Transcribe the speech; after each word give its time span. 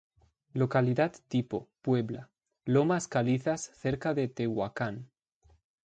Localidad 0.53 1.13
tipo: 1.27 1.69
Puebla: 1.83 2.31
Lomas 2.65 3.07
calizas 3.07 3.69
cerca 3.75 4.15
de 4.15 4.29
Tehuacán. 4.29 5.11